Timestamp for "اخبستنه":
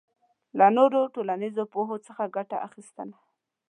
2.67-3.17